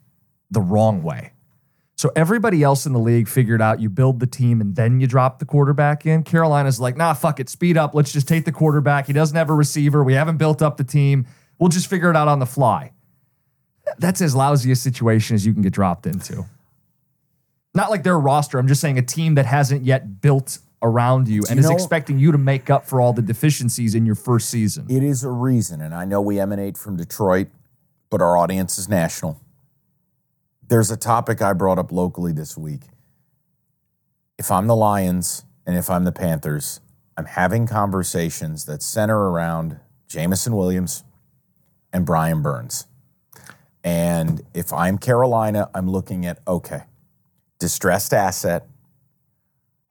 the 0.51 0.61
wrong 0.61 1.03
way. 1.03 1.33
So 1.97 2.11
everybody 2.17 2.63
else 2.63 2.87
in 2.87 2.95
the 2.95 2.99
league 2.99 3.29
figured 3.29 3.61
out 3.61 3.81
you 3.81 3.91
build 3.91 4.21
the 4.21 4.27
team 4.27 4.63
and 4.63 4.75
then 4.75 5.01
you 5.01 5.07
drop 5.07 5.39
the 5.39 5.45
quarterback 5.45 6.07
in. 6.07 6.23
Carolina's 6.23 6.81
like, 6.81 6.97
nah, 6.97 7.13
fuck 7.13 7.41
it, 7.41 7.51
speed 7.51 7.77
up. 7.77 7.95
Let's 7.95 8.13
just 8.13 8.27
take 8.27 8.47
the 8.47 8.53
quarterback. 8.53 9.07
He 9.07 9.13
doesn't 9.13 9.37
have 9.37 9.51
a 9.51 9.55
receiver. 9.55 10.03
We 10.03 10.15
haven't 10.15 10.39
built 10.39 10.63
up 10.63 10.79
the 10.79 10.85
team. 10.85 11.27
We'll 11.59 11.69
just 11.69 11.89
figure 11.89 12.09
it 12.09 12.17
out 12.17 12.29
on 12.29 12.39
the 12.39 12.47
fly. 12.47 12.93
That's 13.99 14.23
as 14.23 14.35
lousy 14.35 14.73
a 14.73 14.77
situation 14.77 15.35
as 15.35 15.45
you 15.45 15.53
can 15.53 15.61
get 15.61 15.75
dropped 15.75 16.07
into. 16.07 16.47
Not 17.75 17.91
like 17.91 18.03
their 18.03 18.19
roster. 18.19 18.59
I'm 18.59 18.67
just 18.67 18.81
saying 18.81 18.99
a 18.99 19.03
team 19.03 19.37
that 19.37 19.47
hasn't 19.47 19.85
yet 19.85 20.21
built 20.21 20.59
around 20.83 21.29
you 21.29 21.43
and 21.49 21.57
you 21.57 21.61
is 21.61 21.69
know- 21.69 21.75
expecting 21.75 22.19
you 22.19 22.33
to 22.33 22.39
make 22.39 22.71
up 22.71 22.87
for 22.87 23.01
all 23.01 23.13
the 23.13 23.23
deficiencies 23.23 23.95
in 23.95 24.07
your 24.07 24.15
first 24.15 24.49
season. 24.49 24.87
It 24.89 25.03
is 25.03 25.23
a 25.23 25.31
reason, 25.31 25.81
and 25.81 25.95
I 25.95 26.05
know 26.05 26.21
we 26.21 26.41
emanate 26.41 26.77
from 26.77 26.97
Detroit, 26.97 27.49
but 28.09 28.21
our 28.21 28.37
audience 28.37 28.79
is 28.79 28.89
national. 28.89 29.41
There's 30.67 30.91
a 30.91 30.97
topic 30.97 31.43
I 31.43 31.53
brought 31.53 31.79
up 31.79 31.93
locally 31.93 32.33
this 32.33 32.57
week. 32.57 32.83
If 34.39 34.51
I'm 34.51 34.67
the 34.69 34.77
Lions 34.77 35.45
and 35.67 35.77
if 35.77 35.91
I'm 35.91 36.05
the 36.05 36.13
Panthers, 36.13 36.81
I'm 37.17 37.27
having 37.27 37.67
conversations 37.67 38.65
that 38.65 38.83
center 38.83 39.31
around 39.31 39.81
Jameson 40.09 40.57
Williams 40.57 41.05
and 41.93 42.07
Brian 42.07 42.41
Burns. 42.41 42.87
And 43.85 44.43
if 44.55 44.73
I'm 44.73 44.97
Carolina, 44.97 45.69
I'm 45.75 45.91
looking 45.91 46.25
at 46.25 46.39
okay, 46.47 46.85
distressed 47.61 48.13
asset, 48.13 48.67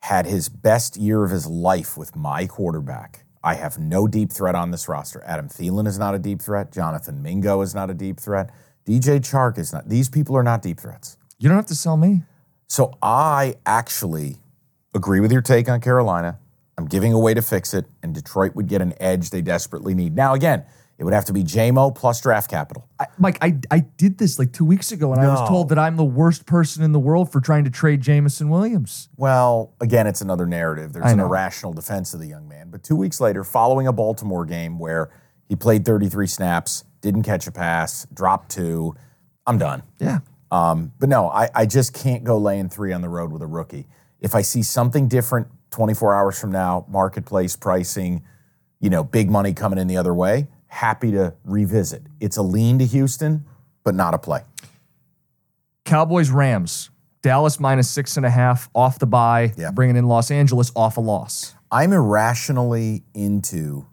had 0.02 0.26
his 0.26 0.50
best 0.50 0.98
year 0.98 1.24
of 1.24 1.32
his 1.32 1.48
life 1.48 1.96
with 1.96 2.16
my 2.16 2.46
quarterback. 2.46 3.26
I 3.42 3.54
have 3.54 3.80
no 3.80 4.08
deep 4.08 4.34
threat 4.34 4.56
on 4.56 4.72
this 4.72 4.90
roster. 4.90 5.24
Adam 5.26 5.48
Thielen 5.48 5.88
is 5.88 5.98
not 5.98 6.14
a 6.14 6.20
deep 6.20 6.42
threat. 6.42 6.74
Jonathan 6.74 7.22
Mingo 7.22 7.62
is 7.62 7.74
not 7.74 7.90
a 7.90 7.94
deep 7.94 8.20
threat. 8.20 8.50
DJ 8.86 9.20
Chark 9.20 9.58
is 9.58 9.72
not. 9.72 9.88
These 9.88 10.10
people 10.10 10.36
are 10.36 10.44
not 10.44 10.62
deep 10.62 10.80
threats. 10.80 11.18
You 11.38 11.48
don't 11.48 11.58
have 11.58 11.68
to 11.68 11.76
sell 11.76 11.96
me. 11.96 12.24
So 12.68 12.98
I 13.02 13.56
actually 13.66 14.38
agree 14.94 15.22
with 15.22 15.32
your 15.32 15.42
take 15.42 15.70
on 15.70 15.80
Carolina. 15.80 16.38
I'm 16.78 16.86
giving 16.86 17.14
away 17.14 17.34
to 17.34 17.42
fix 17.42 17.74
it, 17.74 17.86
and 18.04 18.14
Detroit 18.14 18.56
would 18.56 18.68
get 18.68 18.82
an 18.82 18.94
edge 19.00 19.30
they 19.30 19.42
desperately 19.42 19.94
need. 19.94 20.16
Now, 20.16 20.34
again, 20.34 20.66
it 21.00 21.06
would 21.06 21.14
have 21.14 21.24
to 21.26 21.34
be 21.34 21.46
JMO 21.46 21.96
plus 21.96 22.20
draft 22.20 22.52
capital. 22.52 22.86
I, 23.00 23.06
Mike, 23.18 23.38
I, 23.42 23.58
I 23.72 23.80
did 23.80 24.18
this 24.18 24.38
like 24.38 24.52
two 24.52 24.66
weeks 24.66 24.92
ago, 24.92 25.14
and 25.14 25.22
I 25.22 25.30
was 25.30 25.48
told 25.48 25.70
that 25.70 25.80
I'm 25.80 25.96
the 25.96 26.04
worst 26.04 26.46
person 26.46 26.84
in 26.84 26.92
the 26.92 27.00
world 27.00 27.32
for 27.32 27.40
trying 27.40 27.64
to 27.64 27.70
trade 27.70 28.02
Jameson 28.02 28.50
Williams. 28.50 29.08
Well, 29.16 29.74
again, 29.80 30.08
it's 30.08 30.20
another 30.20 30.46
narrative. 30.46 30.92
There's 30.92 31.10
an 31.10 31.22
irrational 31.22 31.72
defense 31.72 32.14
of 32.14 32.20
the 32.20 32.28
young 32.28 32.50
man. 32.50 32.70
But 32.70 32.84
two 32.84 32.98
weeks 32.98 33.22
later, 33.22 33.46
following 33.46 33.88
a 33.88 33.94
Baltimore 33.94 34.46
game 34.46 34.78
where 34.78 35.10
he 35.48 35.56
played 35.56 35.86
33 35.86 36.28
snaps, 36.28 36.84
didn't 37.00 37.24
catch 37.24 37.48
a 37.48 37.52
pass, 37.52 38.06
dropped 38.14 38.52
two, 38.52 38.94
I'm 39.48 39.58
done. 39.58 39.84
Yeah. 40.00 40.20
Um, 40.52 40.92
but 41.00 41.08
no, 41.08 41.30
I, 41.30 41.50
I 41.56 41.66
just 41.66 41.94
can't 41.94 42.26
go 42.26 42.38
laying 42.38 42.68
three 42.68 42.92
on 42.92 43.02
the 43.02 43.10
road 43.10 43.32
with 43.32 43.42
a 43.42 43.48
rookie. 43.48 43.88
If 44.20 44.36
I 44.36 44.42
see 44.42 44.64
something 44.64 45.08
different 45.08 45.48
24 45.72 46.14
hours 46.14 46.38
from 46.38 46.52
now, 46.52 46.86
marketplace 46.90 47.56
pricing, 47.56 48.26
you 48.82 48.90
know, 48.90 49.02
big 49.02 49.30
money 49.30 49.54
coming 49.54 49.80
in 49.80 49.88
the 49.88 49.96
other 49.96 50.14
way, 50.14 50.48
happy 50.70 51.12
to 51.12 51.34
revisit. 51.44 52.04
It's 52.20 52.38
a 52.38 52.42
lean 52.42 52.80
to 52.80 52.86
Houston, 52.86 53.46
but 53.84 53.94
not 53.96 54.14
a 54.14 54.18
play. 54.18 54.42
Cowboys, 55.86 56.30
Rams, 56.30 56.90
Dallas 57.22 57.60
minus 57.60 57.90
six 57.90 58.16
and 58.18 58.26
a 58.26 58.30
half 58.30 58.70
off 58.74 59.00
the 59.00 59.06
bye, 59.08 59.54
Yeah. 59.58 59.72
bringing 59.72 59.96
in 59.96 60.06
Los 60.08 60.32
Angeles 60.32 60.72
off 60.76 60.98
a 60.98 61.02
loss. 61.02 61.56
I'm 61.72 61.92
irrationally 61.94 63.04
into 63.14 63.86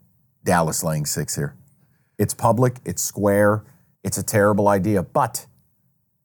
Dallas 0.44 0.82
laying 0.84 1.06
six 1.06 1.34
here. 1.36 1.54
It's 2.18 2.34
public, 2.34 2.80
it's 2.84 3.02
square, 3.02 3.64
it's 4.04 4.16
a 4.18 4.22
terrible 4.22 4.68
idea, 4.68 5.02
but 5.02 5.46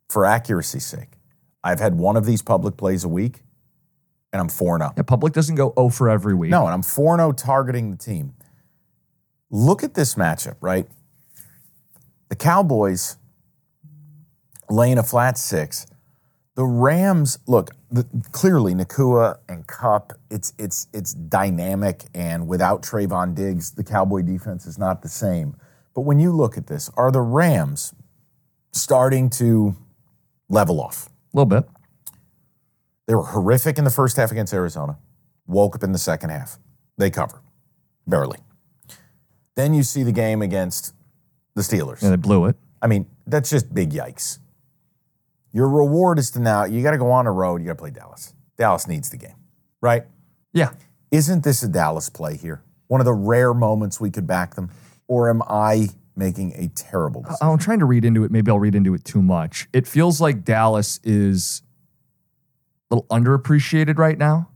for 0.09 0.25
accuracy's 0.25 0.85
sake, 0.85 1.17
I've 1.63 1.79
had 1.79 1.95
one 1.97 2.15
of 2.17 2.25
these 2.25 2.41
public 2.41 2.77
plays 2.77 3.03
a 3.03 3.09
week, 3.09 3.43
and 4.33 4.41
I'm 4.41 4.49
4 4.49 4.77
0. 4.77 4.93
Yeah, 4.95 5.03
public 5.03 5.33
doesn't 5.33 5.55
go 5.55 5.73
0 5.77 5.89
for 5.89 6.09
every 6.09 6.33
week. 6.33 6.51
No, 6.51 6.65
and 6.65 6.73
I'm 6.73 6.83
4 6.83 7.17
0 7.17 7.31
targeting 7.33 7.91
the 7.91 7.97
team. 7.97 8.33
Look 9.51 9.83
at 9.83 9.93
this 9.93 10.15
matchup, 10.15 10.55
right? 10.61 10.87
The 12.29 12.37
Cowboys 12.37 13.17
laying 14.69 14.97
a 14.97 15.03
flat 15.03 15.37
six. 15.37 15.85
The 16.55 16.63
Rams, 16.65 17.37
look, 17.47 17.71
the, 17.91 18.05
clearly 18.31 18.73
Nacua 18.73 19.39
and 19.49 19.67
Kupp, 19.67 20.13
it's 20.29 20.53
it's 20.57 20.87
it's 20.93 21.13
dynamic, 21.13 22.05
and 22.13 22.47
without 22.47 22.81
Trevon 22.81 23.35
Diggs, 23.35 23.71
the 23.71 23.83
Cowboy 23.83 24.21
defense 24.21 24.65
is 24.65 24.77
not 24.77 25.01
the 25.01 25.09
same. 25.09 25.57
But 25.93 26.01
when 26.01 26.19
you 26.19 26.31
look 26.31 26.57
at 26.57 26.67
this, 26.67 26.89
are 26.95 27.11
the 27.11 27.21
Rams 27.21 27.93
starting 28.71 29.29
to 29.31 29.75
level 30.49 30.79
off? 30.79 31.07
A 31.07 31.37
little 31.37 31.45
bit. 31.45 31.69
They 33.07 33.15
were 33.15 33.23
horrific 33.23 33.77
in 33.77 33.83
the 33.83 33.89
first 33.89 34.15
half 34.15 34.31
against 34.31 34.53
Arizona, 34.53 34.97
woke 35.47 35.75
up 35.75 35.83
in 35.83 35.91
the 35.91 35.99
second 35.99 36.29
half. 36.29 36.57
They 36.97 37.09
cover, 37.09 37.41
barely. 38.07 38.37
Then 39.55 39.73
you 39.73 39.83
see 39.83 40.03
the 40.03 40.11
game 40.11 40.41
against 40.41 40.93
the 41.55 41.61
Steelers. 41.61 42.01
Yeah, 42.01 42.09
they 42.09 42.15
blew 42.15 42.45
it. 42.45 42.55
I 42.81 42.87
mean, 42.87 43.05
that's 43.27 43.49
just 43.49 43.73
big 43.73 43.91
yikes. 43.91 44.39
Your 45.53 45.67
reward 45.67 46.17
is 46.17 46.31
to 46.31 46.39
now, 46.39 46.63
you 46.63 46.81
got 46.81 46.91
to 46.91 46.97
go 46.97 47.11
on 47.11 47.25
the 47.25 47.31
road, 47.31 47.61
you 47.61 47.67
got 47.67 47.73
to 47.73 47.79
play 47.79 47.91
Dallas. 47.91 48.33
Dallas 48.57 48.87
needs 48.87 49.09
the 49.09 49.17
game, 49.17 49.35
right? 49.81 50.05
Yeah. 50.53 50.71
Isn't 51.11 51.43
this 51.43 51.61
a 51.61 51.67
Dallas 51.67 52.09
play 52.09 52.37
here? 52.37 52.63
One 52.87 53.01
of 53.01 53.05
the 53.05 53.13
rare 53.13 53.53
moments 53.53 53.99
we 53.99 54.09
could 54.09 54.25
back 54.25 54.55
them? 54.55 54.71
Or 55.07 55.29
am 55.29 55.41
I 55.49 55.89
making 56.15 56.53
a 56.55 56.69
terrible 56.69 57.21
decision? 57.21 57.47
I'm 57.47 57.57
trying 57.57 57.79
to 57.79 57.85
read 57.85 58.05
into 58.05 58.23
it. 58.23 58.31
Maybe 58.31 58.49
I'll 58.49 58.59
read 58.59 58.75
into 58.75 58.93
it 58.93 59.03
too 59.03 59.21
much. 59.21 59.67
It 59.73 59.85
feels 59.87 60.21
like 60.21 60.45
Dallas 60.45 60.99
is 61.03 61.63
a 62.89 62.95
little 62.95 63.07
underappreciated 63.09 63.97
right 63.97 64.17
now 64.17 64.49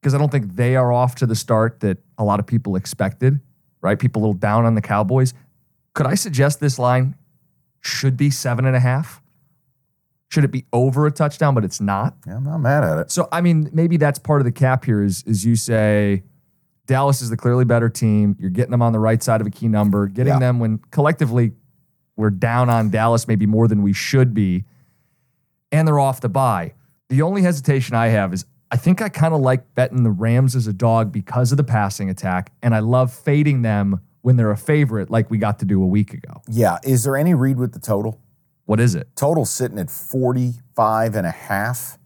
because 0.00 0.14
I 0.14 0.18
don't 0.18 0.30
think 0.30 0.54
they 0.54 0.76
are 0.76 0.92
off 0.92 1.16
to 1.16 1.26
the 1.26 1.34
start 1.34 1.80
that 1.80 1.98
a 2.16 2.22
lot 2.22 2.38
of 2.38 2.46
people 2.46 2.76
expected, 2.76 3.40
right? 3.80 3.98
People 3.98 4.20
a 4.20 4.22
little 4.22 4.34
down 4.34 4.64
on 4.64 4.74
the 4.74 4.80
Cowboys. 4.80 5.34
Could 5.94 6.06
I 6.06 6.14
suggest 6.14 6.60
this 6.60 6.78
line 6.78 7.14
should 7.80 8.16
be 8.16 8.30
seven 8.30 8.64
and 8.64 8.76
a 8.76 8.80
half? 8.80 9.22
Should 10.30 10.44
it 10.44 10.50
be 10.50 10.66
over 10.72 11.06
a 11.06 11.10
touchdown, 11.10 11.54
but 11.54 11.64
it's 11.64 11.80
not? 11.80 12.14
Yeah, 12.26 12.36
I'm 12.36 12.44
not 12.44 12.58
mad 12.58 12.84
at 12.84 12.98
it. 12.98 13.10
So 13.10 13.28
I 13.32 13.40
mean, 13.40 13.70
maybe 13.72 13.96
that's 13.96 14.18
part 14.18 14.40
of 14.40 14.44
the 14.44 14.52
cap 14.52 14.84
here 14.84 15.02
is 15.02 15.22
is 15.26 15.44
you 15.44 15.56
say 15.56 16.22
Dallas 16.86 17.22
is 17.22 17.30
the 17.30 17.36
clearly 17.36 17.64
better 17.64 17.88
team. 17.88 18.36
You're 18.38 18.50
getting 18.50 18.70
them 18.70 18.82
on 18.82 18.92
the 18.92 18.98
right 18.98 19.22
side 19.22 19.40
of 19.40 19.46
a 19.46 19.50
key 19.50 19.68
number, 19.68 20.06
getting 20.06 20.34
Yeah. 20.34 20.38
them 20.38 20.58
when 20.58 20.78
collectively 20.90 21.52
we're 22.16 22.30
down 22.30 22.68
on 22.68 22.90
Dallas 22.90 23.26
maybe 23.28 23.46
more 23.46 23.68
than 23.68 23.82
we 23.82 23.92
should 23.92 24.34
be, 24.34 24.64
and 25.72 25.86
they're 25.88 25.98
off 26.00 26.20
the 26.20 26.28
bye. 26.28 26.74
The 27.08 27.22
only 27.22 27.42
hesitation 27.42 27.94
I 27.96 28.08
have 28.08 28.34
is 28.34 28.44
I 28.70 28.76
think 28.76 29.00
I 29.00 29.08
kind 29.08 29.34
of 29.34 29.40
like 29.40 29.74
betting 29.74 30.02
the 30.02 30.10
Rams 30.10 30.54
as 30.54 30.66
a 30.66 30.72
dog 30.72 31.10
because 31.10 31.52
of 31.52 31.56
the 31.56 31.64
passing 31.64 32.10
attack, 32.10 32.52
and 32.62 32.74
I 32.74 32.80
love 32.80 33.12
fading 33.12 33.62
them 33.62 34.00
when 34.20 34.36
they're 34.36 34.50
a 34.50 34.58
favorite, 34.58 35.10
like 35.10 35.30
we 35.30 35.38
got 35.38 35.58
to 35.60 35.64
do 35.64 35.82
a 35.82 35.86
week 35.86 36.12
ago. 36.12 36.42
Yeah, 36.48 36.78
is 36.84 37.04
there 37.04 37.16
any 37.16 37.34
read 37.34 37.56
with 37.56 37.72
the 37.72 37.78
total? 37.78 38.20
What 38.66 38.80
is 38.80 38.94
it? 38.94 39.08
Total 39.16 39.46
sitting 39.46 39.78
at 39.78 39.90
45 39.90 41.14
and 41.14 41.26
a 41.26 41.30
half. 41.30 41.98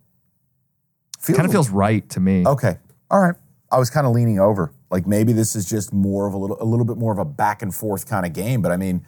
Feels 1.19 1.37
Kind 1.37 1.47
of 1.47 1.53
feels 1.53 1.71
right 1.71 2.09
to 2.11 2.21
me. 2.21 2.47
Okay. 2.47 2.79
All 3.11 3.21
right. 3.21 3.35
I 3.71 3.79
was 3.79 3.91
kind 3.91 4.07
of 4.07 4.13
leaning 4.13 4.39
over. 4.39 4.73
Like 4.91 5.07
maybe 5.07 5.33
this 5.33 5.57
is 5.57 5.69
just 5.69 5.93
more 5.93 6.27
of 6.27 6.35
a 6.35 6.37
little 6.37 6.63
a 6.63 6.65
little 6.65 6.85
bit 6.85 6.99
more 6.99 7.13
of 7.13 7.19
a 7.19 7.25
back 7.25 7.63
and 7.63 7.75
forth 7.75 8.07
kind 8.07 8.27
of 8.27 8.33
game, 8.33 8.61
but 8.61 8.71
I 8.71 8.77
mean 8.77 9.05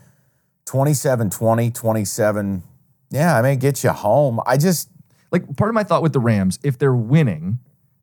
27-20, 0.66 1.74
27 1.74 2.62
yeah, 3.14 3.38
I 3.38 3.42
mean, 3.42 3.60
get 3.60 3.84
you 3.84 3.90
home. 3.90 4.40
I 4.44 4.56
just 4.56 4.88
like 5.34 5.56
part 5.56 5.68
of 5.68 5.74
my 5.74 5.82
thought 5.82 6.00
with 6.00 6.12
the 6.12 6.20
Rams, 6.20 6.60
if 6.62 6.78
they're 6.78 6.94
winning, 6.94 7.58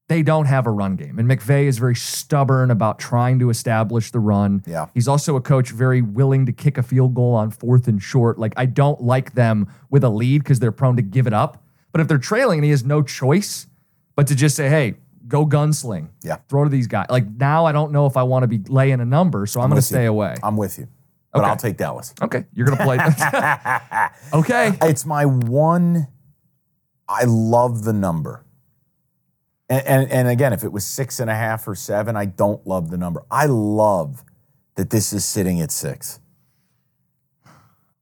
they 0.10 0.22
don't 0.22 0.46
have 0.46 0.68
a 0.68 0.72
run 0.72 0.98
game. 0.98 1.18
And 1.18 1.30
McVay 1.30 1.64
is 1.68 1.78
very 1.78 1.96
stubborn 1.96 2.70
about 2.70 3.00
trying 3.00 3.40
to 3.40 3.50
establish 3.50 4.12
the 4.12 4.20
run. 4.20 4.62
Yeah. 4.68 4.88
He's 4.94 5.08
also 5.08 5.38
a 5.38 5.42
coach 5.42 5.70
very 5.70 6.02
willing 6.02 6.46
to 6.48 6.52
kick 6.52 6.78
a 6.78 6.84
field 6.84 7.16
goal 7.16 7.34
on 7.34 7.50
fourth 7.50 7.88
and 7.88 8.04
short. 8.04 8.38
Like 8.38 8.54
I 8.58 8.66
don't 8.66 9.02
like 9.02 9.34
them 9.36 9.72
with 9.90 10.04
a 10.04 10.10
lead 10.10 10.44
because 10.44 10.60
they're 10.60 10.74
prone 10.74 10.98
to 10.98 11.02
give 11.02 11.26
it 11.28 11.34
up. 11.34 11.64
But 11.94 12.02
if 12.02 12.10
they're 12.10 12.18
trailing 12.18 12.60
and 12.60 12.66
he 12.66 12.72
has 12.72 12.84
no 12.84 13.02
choice 13.02 13.68
but 14.18 14.28
to 14.28 14.36
just 14.36 14.58
say, 14.58 14.68
hey, 14.68 14.96
go 15.30 15.46
gunsling. 15.46 16.10
Yeah. 16.24 16.40
Throw 16.50 16.66
to 16.66 16.70
these 16.70 16.88
guys. 16.88 17.06
Like 17.10 17.26
now 17.30 17.66
I 17.66 17.72
don't 17.72 17.94
know 17.94 18.06
if 18.08 18.18
I 18.18 18.24
want 18.24 18.44
to 18.44 18.48
be 18.48 18.60
laying 18.70 19.00
a 19.00 19.06
number, 19.06 19.46
so 19.46 19.62
I'm, 19.62 19.70
going 19.70 19.76
to 19.76 19.76
with 19.78 19.92
you. 19.92 19.96
stay 19.96 20.06
away. 20.08 20.36
I'm 20.44 20.58
with 20.58 20.78
you. 20.78 20.90
But 21.32 21.40
Okay. 21.40 21.50
I'll 21.50 21.56
take 21.56 21.78
Dallas. 21.78 22.14
okay. 22.22 22.44
You're 22.54 22.68
going 22.68 22.78
to 22.78 22.84
play. 22.84 22.98
okay. 24.42 24.78
It's 24.82 25.06
my 25.06 25.26
one. 25.26 26.08
I 27.12 27.26
love 27.26 27.84
the 27.84 27.94
number. 27.94 28.46
And, 29.70 29.86
and, 29.86 30.12
and 30.12 30.28
again, 30.28 30.54
if 30.54 30.64
it 30.64 30.72
was 30.72 30.86
six 30.86 31.20
and 31.20 31.30
a 31.30 31.36
half 31.36 31.68
or 31.68 31.76
seven, 31.76 32.16
I 32.16 32.26
don't 32.26 32.66
love 32.66 32.90
the 32.90 32.98
number. 32.98 33.24
I 33.30 33.46
love 33.46 34.24
that 34.76 34.90
this 34.90 35.14
is 35.14 35.26
sitting 35.26 35.62
at 35.62 35.72
six. 35.72 36.20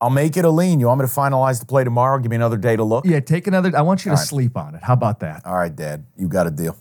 I'll 0.01 0.09
make 0.09 0.37
it 0.37 0.45
a 0.45 0.49
lean. 0.49 0.79
You 0.79 0.87
want 0.87 1.01
me 1.01 1.07
to 1.07 1.11
finalize 1.13 1.59
the 1.59 1.65
play 1.65 1.83
tomorrow? 1.83 2.19
Give 2.19 2.29
me 2.29 2.37
another 2.37 2.55
day 2.57 2.75
to 2.75 2.83
look? 2.83 3.05
Yeah, 3.05 3.19
take 3.19 3.47
another. 3.47 3.75
I 3.75 3.81
want 3.81 4.05
you 4.05 4.11
to 4.11 4.15
All 4.15 4.17
right. 4.17 4.27
sleep 4.27 4.55
on 4.55 4.75
it. 4.75 4.81
How 4.83 4.93
about 4.93 5.19
that? 5.19 5.45
All 5.45 5.55
right, 5.57 5.75
Dad. 5.75 6.05
You 6.15 6.27
got 6.29 6.47
a 6.47 6.51
deal. 6.51 6.77